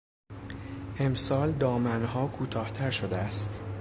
امسال 0.99 1.51
دامنها 1.51 2.27
کوتاهتر 2.27 2.91
شده 2.91 3.17
است. 3.17 3.59